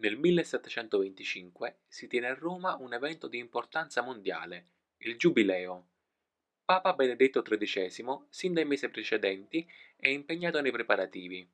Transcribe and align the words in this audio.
Nel 0.00 0.16
1725 0.16 1.80
si 1.86 2.06
tiene 2.06 2.28
a 2.28 2.34
Roma 2.34 2.74
un 2.76 2.94
evento 2.94 3.28
di 3.28 3.36
importanza 3.36 4.00
mondiale, 4.00 4.68
il 4.98 5.18
Giubileo. 5.18 5.88
Papa 6.64 6.94
Benedetto 6.94 7.42
XIII, 7.42 8.24
sin 8.30 8.54
dai 8.54 8.64
mesi 8.64 8.88
precedenti, 8.88 9.70
è 9.96 10.08
impegnato 10.08 10.58
nei 10.62 10.70
preparativi. 10.70 11.46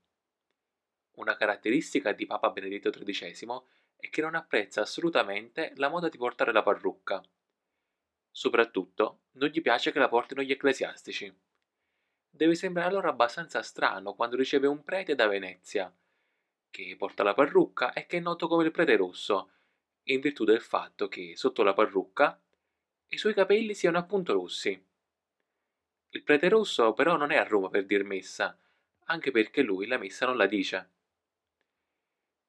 Una 1.14 1.34
caratteristica 1.34 2.12
di 2.12 2.24
Papa 2.24 2.50
Benedetto 2.50 2.90
XIII 2.90 3.62
è 3.96 4.08
che 4.10 4.20
non 4.20 4.36
apprezza 4.36 4.80
assolutamente 4.80 5.72
la 5.74 5.88
moda 5.88 6.08
di 6.08 6.16
portare 6.16 6.52
la 6.52 6.62
parrucca. 6.62 7.20
Soprattutto, 8.30 9.22
non 9.32 9.48
gli 9.48 9.60
piace 9.60 9.90
che 9.90 9.98
la 9.98 10.08
portino 10.08 10.42
gli 10.42 10.52
ecclesiastici. 10.52 11.36
Deve 12.30 12.54
sembrare 12.54 12.90
allora 12.90 13.08
abbastanza 13.08 13.60
strano 13.62 14.14
quando 14.14 14.36
riceve 14.36 14.68
un 14.68 14.84
prete 14.84 15.16
da 15.16 15.26
Venezia, 15.26 15.92
che 16.84 16.94
porta 16.96 17.22
la 17.22 17.32
parrucca 17.32 17.94
e 17.94 18.04
che 18.04 18.18
è 18.18 18.20
noto 18.20 18.48
come 18.48 18.64
il 18.64 18.70
prete 18.70 18.96
rosso, 18.96 19.50
in 20.08 20.20
virtù 20.20 20.44
del 20.44 20.60
fatto 20.60 21.08
che 21.08 21.34
sotto 21.34 21.62
la 21.62 21.72
parrucca 21.72 22.38
i 23.08 23.16
suoi 23.16 23.32
capelli 23.32 23.72
siano 23.72 23.96
appunto 23.96 24.34
rossi. 24.34 24.86
Il 26.10 26.22
prete 26.22 26.48
rosso 26.50 26.92
però 26.92 27.16
non 27.16 27.30
è 27.30 27.36
a 27.36 27.44
Roma 27.44 27.70
per 27.70 27.86
dir 27.86 28.04
messa, 28.04 28.58
anche 29.04 29.30
perché 29.30 29.62
lui 29.62 29.86
la 29.86 29.96
messa 29.96 30.26
non 30.26 30.36
la 30.36 30.46
dice. 30.46 30.90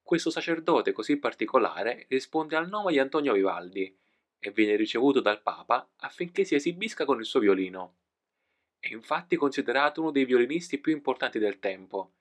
Questo 0.02 0.30
sacerdote 0.30 0.92
così 0.92 1.18
particolare 1.18 2.06
risponde 2.10 2.58
al 2.58 2.68
nome 2.68 2.92
di 2.92 3.00
Antonio 3.00 3.32
Vivaldi 3.32 3.98
e 4.40 4.52
viene 4.52 4.76
ricevuto 4.76 5.22
dal 5.22 5.42
Papa 5.42 5.90
affinché 5.98 6.44
si 6.44 6.56
esibisca 6.56 7.06
con 7.06 7.20
il 7.20 7.26
suo 7.26 7.40
violino. 7.40 8.00
È 8.78 8.92
infatti 8.92 9.38
considerato 9.38 10.02
uno 10.02 10.12
dei 10.12 10.26
violinisti 10.26 10.80
più 10.80 10.92
importanti 10.92 11.40
del 11.40 11.60
tempo 11.60 12.14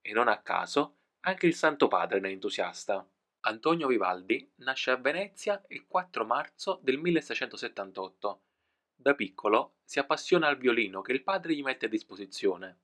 e 0.00 0.12
non 0.12 0.28
a 0.28 0.40
caso 0.40 0.97
anche 1.20 1.46
il 1.46 1.54
Santo 1.54 1.88
Padre 1.88 2.20
ne 2.20 2.28
è 2.28 2.32
entusiasta. 2.32 3.06
Antonio 3.40 3.88
Vivaldi 3.88 4.50
nasce 4.56 4.90
a 4.90 4.96
Venezia 4.96 5.62
il 5.68 5.86
4 5.86 6.24
marzo 6.24 6.80
del 6.82 6.98
1678. 6.98 8.42
Da 8.94 9.14
piccolo 9.14 9.76
si 9.84 9.98
appassiona 9.98 10.48
al 10.48 10.58
violino 10.58 11.02
che 11.02 11.12
il 11.12 11.22
padre 11.22 11.54
gli 11.54 11.62
mette 11.62 11.86
a 11.86 11.88
disposizione. 11.88 12.78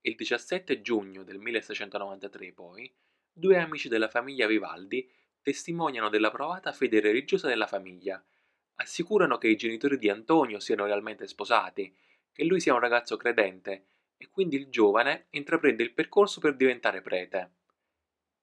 Il 0.00 0.16
17 0.16 0.80
giugno 0.80 1.22
del 1.24 1.38
1693, 1.38 2.52
poi, 2.52 2.92
due 3.32 3.58
amici 3.58 3.88
della 3.88 4.08
famiglia 4.08 4.46
Vivaldi 4.46 5.10
testimoniano 5.40 6.08
della 6.08 6.30
provata 6.30 6.72
fede 6.72 7.00
religiosa 7.00 7.48
della 7.48 7.66
famiglia. 7.66 8.22
Assicurano 8.76 9.38
che 9.38 9.48
i 9.48 9.56
genitori 9.56 9.98
di 9.98 10.08
Antonio 10.08 10.58
siano 10.58 10.84
realmente 10.84 11.26
sposati, 11.26 11.94
che 12.32 12.44
lui 12.44 12.60
sia 12.60 12.74
un 12.74 12.80
ragazzo 12.80 13.16
credente 13.16 13.86
e 14.24 14.30
quindi 14.30 14.56
il 14.56 14.68
giovane 14.68 15.26
intraprende 15.30 15.82
il 15.82 15.92
percorso 15.92 16.40
per 16.40 16.56
diventare 16.56 17.02
prete. 17.02 17.52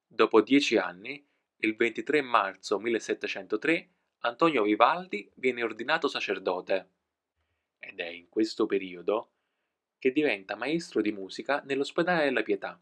Dopo 0.05 0.41
dieci 0.41 0.77
anni, 0.77 1.25
il 1.57 1.75
23 1.75 2.21
marzo 2.21 2.79
1703, 2.79 3.89
Antonio 4.19 4.63
Vivaldi 4.63 5.29
viene 5.35 5.63
ordinato 5.63 6.07
sacerdote 6.07 6.89
ed 7.79 7.99
è 7.99 8.07
in 8.07 8.29
questo 8.29 8.67
periodo 8.67 9.31
che 9.97 10.11
diventa 10.11 10.55
maestro 10.55 11.01
di 11.01 11.11
musica 11.11 11.61
nell'ospedale 11.65 12.25
della 12.25 12.43
Pietà 12.43 12.79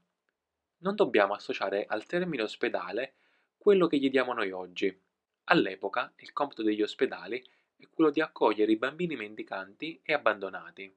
non 0.80 0.96
dobbiamo 0.96 1.34
associare 1.34 1.86
al 1.88 2.06
termine 2.06 2.44
ospedale 2.44 3.16
quello 3.58 3.88
che 3.88 3.98
gli 3.98 4.10
diamo 4.10 4.34
noi 4.34 4.52
oggi. 4.52 4.98
All'epoca 5.46 6.14
il 6.18 6.32
compito 6.32 6.62
degli 6.62 6.82
ospedali 6.82 7.44
è 7.76 7.88
quello 7.90 8.12
di 8.12 8.22
accogliere 8.22 8.72
i 8.72 8.78
bambini 8.78 9.16
mendicanti 9.16 10.00
e 10.04 10.14
abbandonati. 10.14 10.96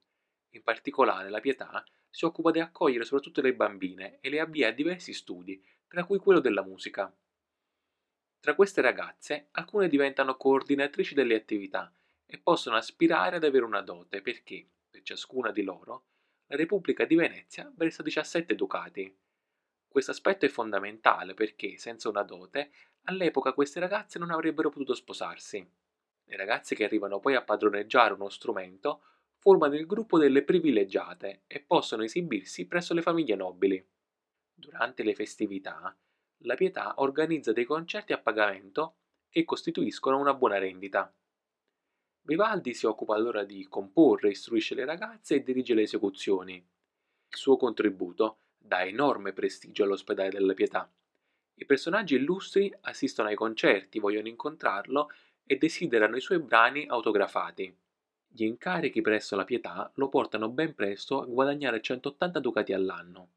In 0.55 0.63
particolare 0.63 1.31
la 1.31 1.41
Pietà 1.41 1.85
si 2.11 2.25
occupa 2.27 2.51
di 2.51 2.61
accogliere 2.61 3.05
soprattutto 3.05 3.41
le 3.41 3.55
bambine 3.55 4.19
e 4.21 4.29
le 4.29 4.41
avvia 4.41 4.69
a 4.69 4.73
diversi 4.73 5.15
studi, 5.15 5.63
tra 5.89 6.05
cui 6.05 6.19
quello 6.19 6.41
della 6.41 6.63
musica. 6.63 7.11
Tra 8.39 8.55
queste 8.55 8.81
ragazze 8.81 9.49
alcune 9.53 9.89
diventano 9.89 10.37
coordinatrici 10.37 11.15
delle 11.15 11.37
attività 11.37 11.93
e 12.27 12.39
possono 12.39 12.77
aspirare 12.77 13.37
ad 13.37 13.45
avere 13.45 13.65
una 13.65 13.81
dote 13.81 14.21
perché, 14.21 14.67
per 14.91 15.03
ciascuna 15.03 15.53
di 15.53 15.63
loro, 15.63 16.05
la 16.47 16.57
Repubblica 16.57 17.05
di 17.07 17.15
Venezia 17.15 17.73
versa 17.75 18.03
17 18.03 18.55
ducati. 18.55 19.17
Questo 19.89 20.11
aspetto 20.11 20.45
è 20.45 20.49
fondamentale 20.49 21.35
perché, 21.35 21.79
senza 21.79 22.09
una 22.09 22.23
dote, 22.25 22.73
all'epoca 23.05 23.53
queste 23.53 23.81
ragazze 23.81 24.19
non 24.19 24.31
avrebbero 24.31 24.69
potuto 24.69 24.95
sposarsi. 24.95 25.67
Le 26.25 26.37
ragazze 26.37 26.75
che 26.75 26.85
arrivano 26.85 27.21
poi 27.21 27.37
a 27.37 27.43
padroneggiare 27.43 28.15
uno 28.15 28.29
strumento 28.29 29.03
formano 29.43 29.75
il 29.75 29.87
gruppo 29.87 30.19
delle 30.19 30.45
privilegiate 30.45 31.43
e 31.49 31.65
possono 31.67 32.05
esibirsi 32.05 32.69
presso 32.69 32.95
le 32.95 33.03
famiglie 33.03 33.35
nobili. 33.35 33.85
Durante 34.55 35.03
le 35.03 35.17
festività, 35.17 35.99
la 36.45 36.55
Pietà 36.55 36.95
organizza 36.99 37.53
dei 37.53 37.65
concerti 37.65 38.13
a 38.13 38.21
pagamento 38.21 38.99
che 39.29 39.45
costituiscono 39.45 40.17
una 40.17 40.33
buona 40.33 40.59
rendita. 40.59 41.13
Vivaldi 42.21 42.73
si 42.73 42.87
occupa 42.87 43.17
allora 43.17 43.43
di 43.43 43.67
comporre, 43.67 44.31
istruisce 44.31 44.77
le 44.77 44.85
ragazze 44.85 45.35
e 45.35 45.43
dirige 45.43 45.75
le 45.75 45.83
esecuzioni. 45.83 46.55
Il 46.55 47.37
suo 47.37 47.57
contributo 47.57 48.39
dà 48.57 48.85
enorme 48.85 49.33
prestigio 49.33 49.83
all'ospedale 49.83 50.31
della 50.31 50.55
Pietà. 50.55 50.89
I 51.55 51.67
personaggi 51.67 52.15
illustri 52.15 52.73
assistono 52.83 53.27
ai 53.27 53.35
concerti, 53.35 53.99
vogliono 53.99 54.29
incontrarlo 54.29 55.11
e 55.45 55.57
desiderano 55.57 56.15
i 56.15 56.21
suoi 56.21 56.39
brani 56.39 56.87
autografati. 56.87 57.82
Gli 58.35 58.45
incarichi 58.45 59.03
presso 59.03 59.37
la 59.37 59.45
Pietà 59.45 59.93
lo 59.97 60.09
portano 60.09 60.49
ben 60.49 60.75
presto 60.75 61.21
a 61.21 61.27
guadagnare 61.27 61.83
180 61.83 62.41
ducati 62.41 62.73
all'anno. 62.73 63.29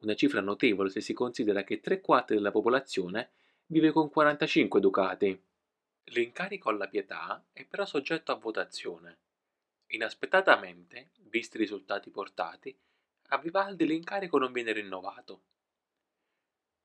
Una 0.00 0.16
cifra 0.16 0.40
notevole 0.40 0.90
se 0.90 1.00
si 1.00 1.12
considera 1.12 1.62
che 1.62 1.78
tre 1.78 2.00
quarti 2.00 2.34
della 2.34 2.50
popolazione 2.50 3.30
vive 3.66 3.92
con 3.92 4.10
45 4.10 4.80
ducati. 4.80 5.40
L'incarico 6.06 6.70
alla 6.70 6.88
Pietà 6.88 7.46
è 7.52 7.64
però 7.64 7.86
soggetto 7.86 8.32
a 8.32 8.34
votazione. 8.34 9.18
Inaspettatamente, 9.92 11.10
visti 11.28 11.56
i 11.56 11.60
risultati 11.60 12.10
portati, 12.10 12.76
a 13.28 13.38
Vivaldi 13.38 13.86
l'incarico 13.86 14.38
non 14.38 14.50
viene 14.50 14.72
rinnovato. 14.72 15.42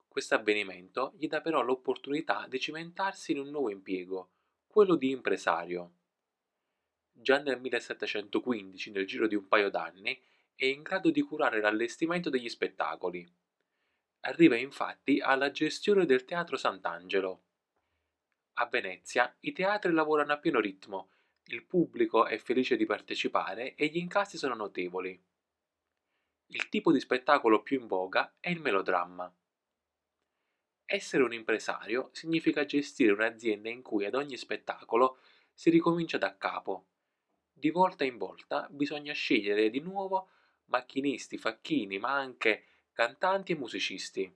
Questo 0.07 0.35
avvenimento 0.35 1.13
gli 1.17 1.27
dà 1.27 1.41
però 1.41 1.63
l'opportunità 1.63 2.45
di 2.47 2.59
cimentarsi 2.59 3.31
in 3.31 3.39
un 3.39 3.49
nuovo 3.49 3.71
impiego, 3.71 4.29
quello 4.67 4.95
di 4.95 5.09
impresario. 5.09 5.93
Già 7.17 7.39
nel 7.39 7.59
1715, 7.59 8.91
nel 8.91 9.07
giro 9.07 9.25
di 9.27 9.35
un 9.35 9.47
paio 9.47 9.69
d'anni, 9.69 10.21
è 10.53 10.65
in 10.65 10.81
grado 10.81 11.11
di 11.11 11.21
curare 11.21 11.61
l'allestimento 11.61 12.29
degli 12.29 12.49
spettacoli. 12.49 13.25
Arriva 14.21 14.57
infatti 14.57 15.21
alla 15.21 15.49
gestione 15.49 16.05
del 16.05 16.25
Teatro 16.25 16.57
Sant'Angelo. 16.57 17.43
A 18.55 18.65
Venezia 18.67 19.33
i 19.41 19.53
teatri 19.53 19.93
lavorano 19.93 20.33
a 20.33 20.39
pieno 20.39 20.59
ritmo, 20.59 21.11
il 21.45 21.63
pubblico 21.63 22.25
è 22.25 22.37
felice 22.37 22.75
di 22.75 22.85
partecipare 22.85 23.75
e 23.75 23.87
gli 23.87 23.97
incassi 23.97 24.37
sono 24.37 24.55
notevoli. 24.55 25.19
Il 26.47 26.69
tipo 26.69 26.91
di 26.91 26.99
spettacolo 26.99 27.61
più 27.61 27.79
in 27.79 27.87
voga 27.87 28.35
è 28.39 28.49
il 28.49 28.59
melodramma. 28.59 29.33
Essere 30.85 31.23
un 31.23 31.33
impresario 31.33 32.09
significa 32.13 32.65
gestire 32.65 33.13
un'azienda 33.13 33.69
in 33.69 33.81
cui 33.81 34.05
ad 34.05 34.15
ogni 34.15 34.37
spettacolo 34.37 35.19
si 35.53 35.69
ricomincia 35.69 36.17
da 36.17 36.37
capo. 36.37 36.87
Di 37.65 37.71
volta 37.71 38.03
in 38.03 38.17
volta 38.17 38.67
bisogna 38.69 39.11
scegliere 39.13 39.71
di 39.71 39.79
nuovo 39.79 40.29
macchinisti, 40.65 41.39
facchini, 41.39 41.97
ma 41.97 42.11
anche 42.11 42.65
cantanti 42.93 43.53
e 43.53 43.55
musicisti. 43.55 44.31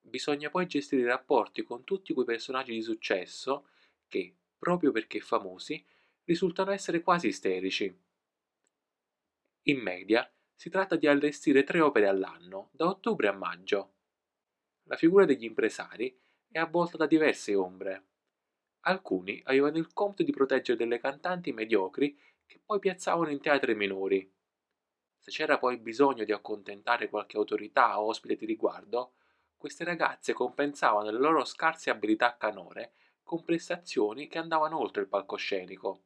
Bisogna 0.00 0.48
poi 0.48 0.66
gestire 0.66 1.02
i 1.02 1.04
rapporti 1.04 1.62
con 1.62 1.84
tutti 1.84 2.14
quei 2.14 2.24
personaggi 2.24 2.72
di 2.72 2.80
successo 2.80 3.68
che, 4.08 4.34
proprio 4.56 4.92
perché 4.92 5.20
famosi, 5.20 5.84
risultano 6.24 6.70
essere 6.70 7.02
quasi 7.02 7.26
isterici. 7.26 7.94
In 9.64 9.78
media, 9.78 10.26
si 10.54 10.70
tratta 10.70 10.96
di 10.96 11.06
allestire 11.06 11.64
tre 11.64 11.80
opere 11.80 12.08
all'anno, 12.08 12.70
da 12.72 12.86
ottobre 12.86 13.28
a 13.28 13.32
maggio. 13.32 13.92
La 14.84 14.96
figura 14.96 15.26
degli 15.26 15.44
impresari 15.44 16.18
è 16.48 16.58
avvolta 16.58 16.96
da 16.96 17.06
diverse 17.06 17.54
ombre. 17.54 18.04
Alcuni 18.88 19.40
avevano 19.46 19.78
il 19.78 19.92
compito 19.92 20.22
di 20.22 20.30
proteggere 20.30 20.78
delle 20.78 21.00
cantanti 21.00 21.52
mediocri 21.52 22.16
che 22.46 22.60
poi 22.64 22.78
piazzavano 22.78 23.30
in 23.30 23.40
teatri 23.40 23.74
minori. 23.74 24.32
Se 25.18 25.32
c'era 25.32 25.58
poi 25.58 25.76
bisogno 25.78 26.22
di 26.22 26.30
accontentare 26.30 27.08
qualche 27.08 27.36
autorità 27.36 28.00
o 28.00 28.06
ospite 28.06 28.36
di 28.36 28.46
riguardo, 28.46 29.14
queste 29.56 29.82
ragazze 29.82 30.32
compensavano 30.32 31.10
le 31.10 31.18
loro 31.18 31.44
scarse 31.44 31.90
abilità 31.90 32.36
canore 32.36 32.92
con 33.24 33.42
prestazioni 33.42 34.28
che 34.28 34.38
andavano 34.38 34.78
oltre 34.78 35.02
il 35.02 35.08
palcoscenico. 35.08 36.04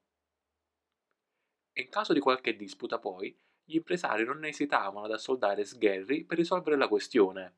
In 1.75 1.91
caso 1.91 2.15
di 2.15 2.21
qualche 2.21 2.57
disputa, 2.57 2.99
poi, 2.99 3.39
gli 3.63 3.75
impresari 3.75 4.25
non 4.25 4.43
esitavano 4.47 5.05
ad 5.05 5.13
assoldare 5.13 5.67
sgherri 5.67 6.25
per 6.25 6.39
risolvere 6.39 6.79
la 6.79 6.89
questione. 6.89 7.57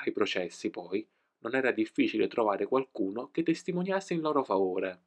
Ai 0.00 0.10
processi, 0.10 0.68
poi, 0.68 1.08
non 1.40 1.54
era 1.54 1.70
difficile 1.70 2.26
trovare 2.26 2.66
qualcuno 2.66 3.30
che 3.30 3.42
testimoniasse 3.42 4.14
in 4.14 4.20
loro 4.20 4.42
favore. 4.44 5.02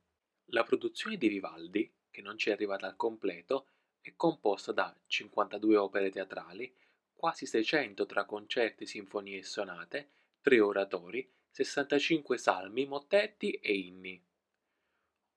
La 0.45 0.63
produzione 0.63 1.17
di 1.17 1.27
Vivaldi, 1.27 1.91
che 2.09 2.21
non 2.21 2.37
ci 2.37 2.49
è 2.49 2.53
arrivata 2.53 2.87
al 2.87 2.95
completo, 2.95 3.67
è 4.01 4.13
composta 4.15 4.71
da 4.71 4.95
52 5.07 5.77
opere 5.77 6.09
teatrali, 6.09 6.73
quasi 7.13 7.45
600 7.45 8.05
tra 8.05 8.25
concerti, 8.25 8.85
sinfonie 8.85 9.39
e 9.39 9.43
sonate, 9.43 10.09
tre 10.41 10.59
oratori, 10.59 11.29
65 11.51 12.37
salmi, 12.37 12.85
mottetti 12.85 13.51
e 13.51 13.73
inni. 13.73 14.21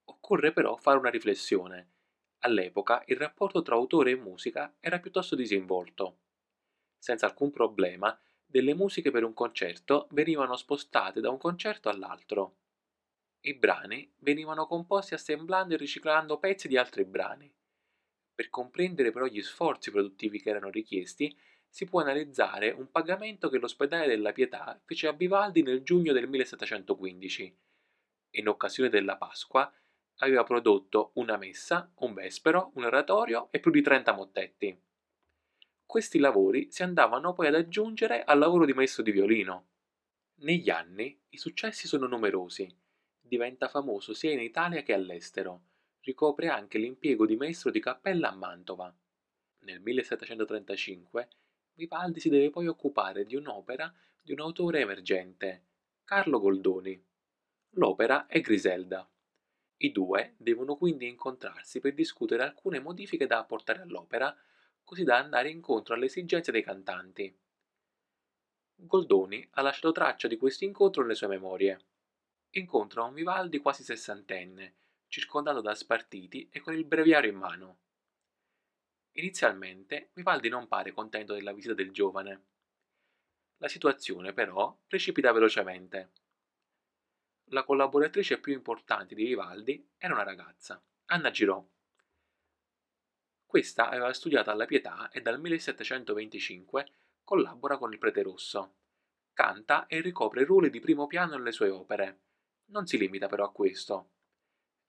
Occorre 0.05 0.53
però 0.53 0.77
fare 0.77 0.99
una 0.99 1.11
riflessione. 1.11 1.91
All'epoca 2.39 3.03
il 3.07 3.17
rapporto 3.17 3.63
tra 3.63 3.75
autore 3.75 4.13
e 4.13 4.17
musica 4.17 4.75
era 4.81 4.99
piuttosto 4.99 5.35
disinvolto. 5.35 6.19
Senza 6.99 7.27
alcun 7.27 7.51
problema, 7.51 8.19
delle 8.55 8.73
musiche 8.73 9.11
per 9.11 9.25
un 9.25 9.35
concerto 9.35 10.07
venivano 10.13 10.55
spostate 10.55 11.21
da 11.21 11.29
un 11.29 11.39
concerto 11.39 11.89
all'altro. 11.89 12.59
I 13.47 13.55
brani 13.55 14.09
venivano 14.19 14.69
composti 14.69 15.15
assemblando 15.15 15.75
e 15.75 15.77
riciclando 15.77 16.39
pezzi 16.39 16.69
di 16.69 16.77
altri 16.77 17.05
brani. 17.05 17.53
Per 18.33 18.51
comprendere 18.51 19.11
però 19.11 19.27
gli 19.27 19.43
sforzi 19.43 19.91
produttivi 19.91 20.41
che 20.41 20.51
erano 20.51 20.71
richiesti, 20.71 21.37
si 21.69 21.85
può 21.85 22.01
analizzare 22.01 22.71
un 22.71 22.93
pagamento 22.93 23.49
che 23.49 23.59
l'ospedale 23.59 24.07
della 24.07 24.31
Pietà 24.31 24.81
fece 24.85 25.09
a 25.09 25.13
Vivaldi 25.13 25.65
nel 25.65 25.83
giugno 25.83 26.13
del 26.13 26.29
1715. 26.29 27.59
In 28.37 28.47
occasione 28.47 28.89
della 28.89 29.17
Pasqua 29.17 29.69
aveva 30.19 30.45
prodotto 30.45 31.11
una 31.15 31.37
messa, 31.37 31.91
un 31.97 32.15
vespero, 32.15 32.71
un 32.75 32.85
oratorio 32.85 33.49
e 33.51 33.59
più 33.59 33.73
di 33.73 33.83
30 33.83 34.13
mottetti. 34.13 34.81
Questi 35.87 36.19
lavori 36.19 36.71
si 36.71 36.83
andavano 36.83 37.33
poi 37.33 37.47
ad 37.47 37.55
aggiungere 37.55 38.25
al 38.25 38.39
lavoro 38.39 38.65
di 38.65 38.73
maestro 38.73 39.03
di 39.03 39.13
violino. 39.13 39.69
Negli 40.37 40.71
anni 40.71 41.21
i 41.29 41.39
successi 41.39 41.87
sono 41.87 42.07
numerosi. 42.07 42.69
Diventa 43.21 43.69
famoso 43.69 44.13
sia 44.13 44.33
in 44.33 44.41
Italia 44.41 44.83
che 44.83 44.93
all'estero. 44.93 45.63
Ricopre 46.01 46.49
anche 46.49 46.79
l'impiego 46.79 47.27
di 47.27 47.37
maestro 47.37 47.71
di 47.71 47.81
cappella 47.81 48.31
a 48.31 48.35
Mantova. 48.35 48.95
Nel 49.61 49.81
1735 49.81 51.29
Vivaldi 51.75 52.21
si 52.21 52.29
deve 52.29 52.51
poi 52.51 52.69
occupare 52.69 53.25
di 53.25 53.35
un'opera 53.35 53.93
di 54.21 54.33
un 54.33 54.41
autore 54.41 54.81
emergente, 54.81 55.65
Carlo 56.05 56.39
Goldoni. 56.39 57.03
L'opera 57.71 58.27
è 58.27 58.41
Griselda. 58.41 59.09
I 59.79 59.91
due 59.91 60.35
devono 60.39 60.77
quindi 60.77 61.09
incontrarsi 61.09 61.81
per 61.81 61.93
discutere 61.93 62.43
alcune 62.45 62.79
modifiche 62.79 63.27
da 63.27 63.39
apportare 63.39 63.83
all'opera, 63.83 64.35
così 64.85 65.03
da 65.03 65.19
andare 65.19 65.51
incontro 65.51 65.95
alle 65.95 66.07
esigenze 66.07 66.53
dei 66.53 66.63
cantanti. 66.63 67.37
Goldoni 68.77 69.47
ha 69.53 69.63
lasciato 69.63 69.93
traccia 69.93 70.29
di 70.29 70.37
questo 70.37 70.65
incontro 70.65 71.03
nelle 71.03 71.15
sue 71.15 71.29
memorie. 71.29 71.87
Incontra 72.51 73.03
un 73.03 73.15
Vivaldi 73.15 73.59
quasi 73.59 73.83
sessantenne, 73.83 74.75
circondato 75.09 75.61
da 75.61 75.75
spartiti 75.75 76.49
e 76.51 76.61
con 76.61 76.75
il 76.75 76.85
breviario 76.85 77.31
in 77.31 77.37
mano. 77.37 77.79
Inizialmente 79.13 80.11
Vivaldi 80.15 80.49
non 80.49 80.69
pare 80.69 80.93
contento 80.93 81.35
della 81.35 81.53
visita 81.53 81.75
del 81.75 81.93
giovane. 81.93 82.47
La 83.59 83.69
situazione 83.69 84.33
però 84.33 84.77
precipita 84.87 85.33
velocemente. 85.33 86.11
La 87.49 87.63
collaboratrice 87.63 88.41
più 88.41 88.53
importante 88.53 89.15
di 89.15 89.25
Vivaldi 89.25 89.89
era 89.97 90.15
una 90.15 90.25
ragazza, 90.25 90.83
Anna 91.07 91.31
Girò. 91.31 91.65
Questa 93.55 93.89
aveva 93.89 94.13
studiato 94.13 94.51
alla 94.51 94.65
Pietà 94.65 95.11
e 95.13 95.23
dal 95.23 95.39
1725 95.39 96.89
collabora 97.23 97.79
con 97.79 97.93
il 97.93 98.01
Prete 98.01 98.21
Rosso. 98.21 98.75
Canta 99.33 99.87
e 99.87 100.01
ricopre 100.01 100.43
ruoli 100.43 100.71
di 100.71 100.81
primo 100.81 101.07
piano 101.07 101.37
nelle 101.37 101.53
sue 101.53 101.71
opere. 101.71 102.23
Non 102.71 102.89
si 102.89 102.99
limita 102.99 103.29
però 103.29 103.45
a 103.45 103.53
questo. 103.53 104.11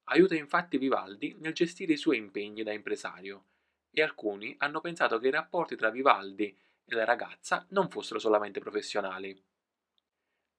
Aiuta 0.05 0.33
infatti 0.33 0.79
Vivaldi 0.79 1.35
nel 1.41 1.53
gestire 1.53 1.93
i 1.93 1.97
suoi 1.97 2.17
impegni 2.17 2.63
da 2.63 2.73
impresario 2.73 3.49
e 3.91 4.01
alcuni 4.01 4.55
hanno 4.57 4.81
pensato 4.81 5.19
che 5.19 5.27
i 5.27 5.31
rapporti 5.31 5.75
tra 5.75 5.91
Vivaldi 5.91 6.57
e 6.85 6.95
la 6.95 7.05
ragazza 7.05 7.67
non 7.69 7.87
fossero 7.87 8.17
solamente 8.17 8.59
professionali. 8.59 9.39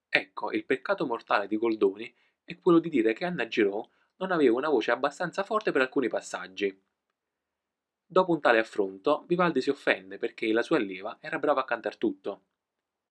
Ecco, 0.09 0.53
il 0.53 0.65
peccato 0.65 1.07
mortale 1.07 1.49
di 1.49 1.57
Goldoni 1.57 2.15
è 2.45 2.57
quello 2.61 2.79
di 2.79 2.89
dire 2.89 3.15
che 3.15 3.25
Anna 3.25 3.49
Girò 3.49 3.85
non 4.19 4.31
aveva 4.31 4.55
una 4.55 4.69
voce 4.69 4.93
abbastanza 4.93 5.43
forte 5.43 5.73
per 5.73 5.81
alcuni 5.81 6.07
passaggi. 6.07 6.85
Dopo 8.09 8.33
un 8.33 8.41
tale 8.41 8.61
affronto, 8.61 9.25
Vivaldi 9.27 9.61
si 9.61 9.69
offende 9.69 10.17
perché 10.17 10.53
la 10.53 10.63
sua 10.63 10.77
allieva 10.77 11.19
era 11.21 11.41
brava 11.41 11.63
a 11.63 11.65
cantar 11.65 11.97
tutto. 11.97 12.45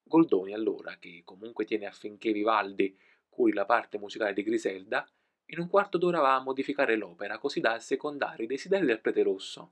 Goldoni 0.02 0.54
allora, 0.54 0.98
che 0.98 1.22
comunque 1.26 1.66
tiene 1.66 1.86
affinché 1.86 2.32
Vivaldi 2.32 2.98
curi 3.28 3.52
la 3.52 3.66
parte 3.66 3.98
musicale 3.98 4.32
di 4.32 4.44
Griselda, 4.44 5.06
in 5.48 5.60
un 5.60 5.68
quarto 5.68 5.98
d'ora 5.98 6.22
va 6.22 6.36
a 6.36 6.42
modificare 6.42 6.96
l'opera 6.96 7.38
così 7.38 7.60
da 7.60 7.74
assecondare 7.74 8.44
i 8.44 8.48
desideri 8.48 8.86
del 8.86 9.02
prete 9.02 9.22
rosso. 9.22 9.70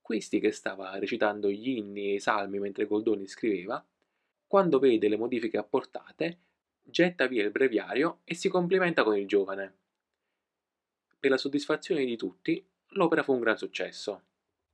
Questi 0.00 0.38
che 0.38 0.52
stava 0.52 0.98
recitando 0.98 1.50
gli 1.50 1.70
inni 1.70 2.10
e 2.10 2.14
i 2.14 2.20
salmi 2.20 2.58
mentre 2.58 2.86
Goldoni 2.86 3.26
scriveva, 3.26 3.84
quando 4.46 4.78
vede 4.78 5.08
le 5.08 5.16
modifiche 5.16 5.56
apportate, 5.56 6.40
getta 6.82 7.26
via 7.26 7.42
il 7.42 7.50
breviario 7.50 8.20
e 8.24 8.34
si 8.34 8.48
complimenta 8.48 9.02
con 9.02 9.16
il 9.16 9.26
giovane. 9.26 9.76
Per 11.18 11.30
la 11.30 11.36
soddisfazione 11.36 12.04
di 12.04 12.16
tutti, 12.16 12.64
l'opera 12.92 13.22
fu 13.22 13.32
un 13.32 13.40
gran 13.40 13.58
successo. 13.58 14.24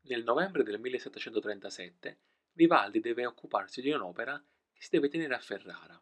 Nel 0.02 0.22
novembre 0.22 0.62
del 0.62 0.78
1737 0.78 2.18
Vivaldi 2.52 3.00
deve 3.00 3.26
occuparsi 3.26 3.80
di 3.80 3.90
un'opera 3.90 4.38
che 4.72 4.82
si 4.82 4.90
deve 4.90 5.08
tenere 5.08 5.34
a 5.34 5.40
Ferrara. 5.40 6.00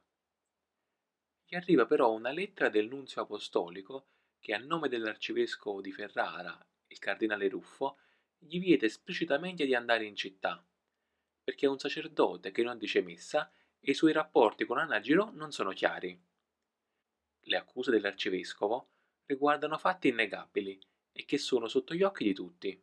Gli 1.44 1.54
arriva 1.54 1.86
però 1.86 2.12
una 2.12 2.30
lettera 2.30 2.68
del 2.68 2.88
nunzio 2.88 3.22
apostolico 3.22 4.08
che 4.40 4.52
a 4.52 4.58
nome 4.58 4.88
dell'arcivescovo 4.88 5.80
di 5.80 5.92
Ferrara, 5.92 6.58
il 6.88 6.98
cardinale 6.98 7.48
Ruffo, 7.48 7.98
gli 8.36 8.58
vieta 8.58 8.84
esplicitamente 8.84 9.64
di 9.64 9.74
andare 9.74 10.04
in 10.04 10.16
città, 10.16 10.62
perché 11.42 11.66
è 11.66 11.68
un 11.68 11.78
sacerdote 11.78 12.50
che 12.50 12.62
non 12.62 12.76
dice 12.76 13.00
messa 13.02 13.50
e 13.78 13.92
i 13.92 13.94
suoi 13.94 14.12
rapporti 14.12 14.64
con 14.64 14.78
Anna 14.78 15.00
Girò 15.00 15.30
non 15.32 15.52
sono 15.52 15.70
chiari. 15.70 16.20
Le 17.44 17.56
accuse 17.56 17.90
dell'arcivescovo 17.90 18.90
riguardano 19.26 19.78
fatti 19.78 20.08
innegabili 20.08 20.78
e 21.12 21.24
che 21.24 21.38
sono 21.38 21.68
sotto 21.68 21.94
gli 21.94 22.02
occhi 22.02 22.24
di 22.24 22.34
tutti. 22.34 22.82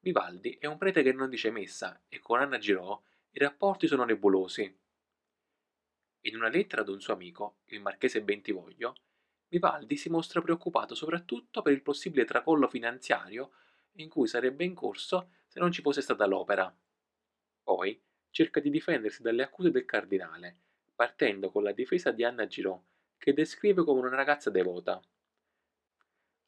Vivaldi 0.00 0.56
è 0.60 0.66
un 0.66 0.76
prete 0.76 1.02
che 1.02 1.12
non 1.12 1.30
dice 1.30 1.50
messa 1.50 2.04
e 2.08 2.20
con 2.20 2.38
Anna 2.38 2.58
Girò 2.58 3.00
i 3.30 3.38
rapporti 3.38 3.86
sono 3.86 4.04
nebulosi. 4.04 4.62
In 6.26 6.36
una 6.36 6.48
lettera 6.48 6.82
ad 6.82 6.88
un 6.88 7.00
suo 7.00 7.14
amico, 7.14 7.58
il 7.66 7.80
marchese 7.80 8.22
Bentivoglio, 8.22 8.94
Vivaldi 9.48 9.96
si 9.96 10.08
mostra 10.08 10.40
preoccupato 10.40 10.94
soprattutto 10.94 11.62
per 11.62 11.72
il 11.72 11.82
possibile 11.82 12.24
tracollo 12.24 12.68
finanziario 12.68 13.52
in 13.92 14.08
cui 14.08 14.26
sarebbe 14.26 14.64
in 14.64 14.74
corso 14.74 15.30
se 15.46 15.60
non 15.60 15.72
ci 15.72 15.82
fosse 15.82 16.00
stata 16.00 16.26
l'opera. 16.26 16.74
Poi 17.62 18.00
cerca 18.30 18.60
di 18.60 18.70
difendersi 18.70 19.22
dalle 19.22 19.42
accuse 19.42 19.70
del 19.70 19.84
cardinale, 19.84 20.58
partendo 20.94 21.50
con 21.50 21.62
la 21.62 21.72
difesa 21.72 22.10
di 22.10 22.24
Anna 22.24 22.46
Girò, 22.46 22.80
che 23.16 23.32
descrive 23.32 23.84
come 23.84 24.00
una 24.00 24.16
ragazza 24.16 24.50
devota. 24.50 25.00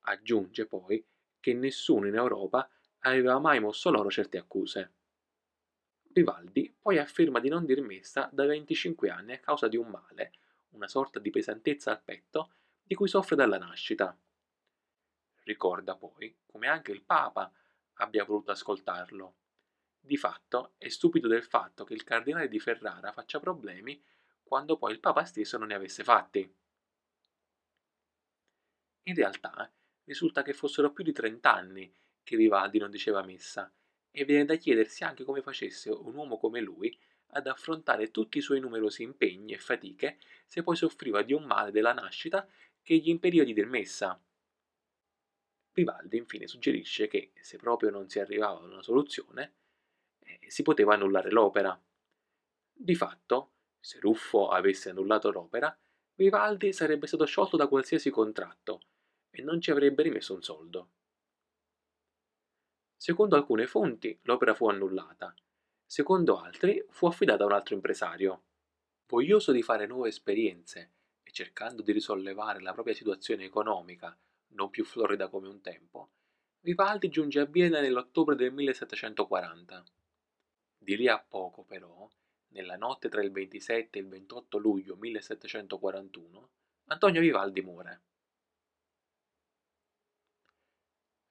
Aggiunge 0.08 0.66
poi 0.66 1.04
che 1.40 1.52
nessuno 1.52 2.06
in 2.06 2.14
Europa 2.14 2.68
aveva 3.00 3.38
mai 3.40 3.58
mosso 3.58 3.90
loro 3.90 4.08
certe 4.08 4.38
accuse. 4.38 4.92
Vivaldi 6.12 6.74
poi 6.80 6.98
afferma 6.98 7.40
di 7.40 7.48
non 7.48 7.64
dir 7.64 7.80
messa 7.82 8.28
da 8.32 8.46
25 8.46 9.10
anni 9.10 9.32
a 9.32 9.40
causa 9.40 9.66
di 9.66 9.76
un 9.76 9.88
male, 9.88 10.32
una 10.70 10.86
sorta 10.86 11.18
di 11.18 11.30
pesantezza 11.30 11.90
al 11.90 12.02
petto, 12.02 12.52
di 12.82 12.94
cui 12.94 13.08
soffre 13.08 13.34
dalla 13.34 13.58
nascita. 13.58 14.16
Ricorda 15.42 15.96
poi 15.96 16.38
come 16.46 16.68
anche 16.68 16.92
il 16.92 17.02
Papa 17.02 17.52
abbia 17.94 18.24
voluto 18.24 18.52
ascoltarlo. 18.52 19.36
Di 19.98 20.16
fatto 20.16 20.74
è 20.78 20.88
stupido 20.88 21.26
del 21.26 21.44
fatto 21.44 21.84
che 21.84 21.94
il 21.94 22.04
cardinale 22.04 22.48
di 22.48 22.60
Ferrara 22.60 23.10
faccia 23.10 23.40
problemi 23.40 24.00
quando 24.44 24.76
poi 24.76 24.92
il 24.92 25.00
Papa 25.00 25.24
stesso 25.24 25.58
non 25.58 25.68
ne 25.68 25.74
avesse 25.74 26.04
fatti. 26.04 26.56
In 29.02 29.14
realtà 29.14 29.70
risulta 30.06 30.42
che 30.42 30.52
fossero 30.52 30.92
più 30.92 31.04
di 31.04 31.12
trent'anni 31.12 31.92
che 32.22 32.36
Vivaldi 32.36 32.78
non 32.78 32.90
diceva 32.90 33.22
messa 33.22 33.72
e 34.10 34.24
viene 34.24 34.44
da 34.44 34.56
chiedersi 34.56 35.04
anche 35.04 35.24
come 35.24 35.42
facesse 35.42 35.90
un 35.90 36.14
uomo 36.14 36.38
come 36.38 36.60
lui 36.60 36.96
ad 37.30 37.46
affrontare 37.46 38.10
tutti 38.10 38.38
i 38.38 38.40
suoi 38.40 38.60
numerosi 38.60 39.02
impegni 39.02 39.52
e 39.52 39.58
fatiche 39.58 40.18
se 40.46 40.62
poi 40.62 40.76
soffriva 40.76 41.22
di 41.22 41.32
un 41.32 41.44
male 41.44 41.70
della 41.70 41.92
nascita 41.92 42.48
che 42.82 42.96
gli 42.96 43.08
impediva 43.08 43.44
di 43.44 43.52
dir 43.52 43.66
messa. 43.66 44.18
Vivaldi 45.72 46.16
infine 46.16 46.46
suggerisce 46.46 47.08
che, 47.08 47.32
se 47.34 47.58
proprio 47.58 47.90
non 47.90 48.08
si 48.08 48.20
arrivava 48.20 48.58
ad 48.58 48.70
una 48.70 48.82
soluzione, 48.82 49.54
eh, 50.20 50.38
si 50.46 50.62
poteva 50.62 50.94
annullare 50.94 51.30
l'opera. 51.30 51.78
Di 52.72 52.94
fatto, 52.94 53.52
se 53.78 53.98
Ruffo 53.98 54.48
avesse 54.48 54.90
annullato 54.90 55.30
l'opera, 55.30 55.76
Vivaldi 56.14 56.72
sarebbe 56.72 57.06
stato 57.06 57.26
sciolto 57.26 57.58
da 57.58 57.66
qualsiasi 57.66 58.08
contratto 58.08 58.80
e 59.36 59.42
non 59.42 59.60
ci 59.60 59.70
avrebbe 59.70 60.02
rimesso 60.02 60.34
un 60.34 60.42
soldo. 60.42 60.90
Secondo 62.96 63.36
alcune 63.36 63.66
fonti 63.66 64.18
l'opera 64.22 64.54
fu 64.54 64.68
annullata, 64.68 65.34
secondo 65.84 66.40
altri 66.40 66.84
fu 66.90 67.06
affidata 67.06 67.44
a 67.44 67.46
un 67.46 67.52
altro 67.52 67.74
impresario. 67.74 68.44
Voglioso 69.06 69.52
di 69.52 69.62
fare 69.62 69.86
nuove 69.86 70.08
esperienze 70.08 70.94
e 71.22 71.30
cercando 71.30 71.82
di 71.82 71.92
risollevare 71.92 72.60
la 72.60 72.72
propria 72.72 72.94
situazione 72.94 73.44
economica 73.44 74.18
non 74.48 74.70
più 74.70 74.84
florida 74.84 75.28
come 75.28 75.48
un 75.48 75.60
tempo, 75.60 76.10
Vivaldi 76.66 77.10
giunge 77.10 77.38
a 77.38 77.44
Vienna 77.44 77.80
nell'ottobre 77.80 78.34
del 78.34 78.52
1740. 78.52 79.84
Di 80.78 80.96
lì 80.96 81.06
a 81.06 81.16
poco, 81.22 81.62
però, 81.62 82.10
nella 82.48 82.76
notte 82.76 83.08
tra 83.08 83.22
il 83.22 83.30
27 83.30 83.96
e 83.96 84.02
il 84.02 84.08
28 84.08 84.58
luglio 84.58 84.96
1741, 84.96 86.50
Antonio 86.86 87.20
Vivaldi 87.20 87.60
muore. 87.60 88.02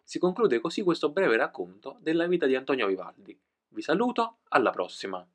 Si 0.08 0.20
conclude 0.20 0.60
così 0.60 0.84
questo 0.84 1.10
breve 1.10 1.36
racconto 1.36 1.98
della 2.00 2.28
vita 2.28 2.46
di 2.46 2.56
Antonio 2.56 2.86
Vivaldi. 2.86 3.36
Vi 3.70 3.82
saluto, 3.82 4.38
alla 4.50 4.70
prossima! 4.70 5.28